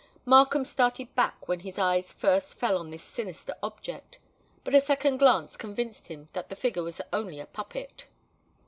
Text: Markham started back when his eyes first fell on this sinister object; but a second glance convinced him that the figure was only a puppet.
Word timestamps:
Markham 0.25 0.65
started 0.65 1.13
back 1.13 1.47
when 1.47 1.59
his 1.59 1.77
eyes 1.77 2.07
first 2.11 2.55
fell 2.55 2.75
on 2.75 2.89
this 2.89 3.03
sinister 3.03 3.53
object; 3.61 4.17
but 4.63 4.73
a 4.73 4.81
second 4.81 5.17
glance 5.17 5.55
convinced 5.55 6.07
him 6.07 6.27
that 6.33 6.49
the 6.49 6.55
figure 6.55 6.81
was 6.81 7.01
only 7.13 7.39
a 7.39 7.45
puppet. 7.45 8.05